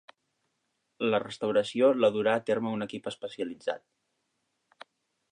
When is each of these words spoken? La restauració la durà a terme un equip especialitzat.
La 1.09 1.17
restauració 1.23 1.89
la 2.05 2.09
durà 2.15 2.33
a 2.41 2.43
terme 2.47 2.71
un 2.77 2.85
equip 2.85 3.09
especialitzat. 3.11 4.87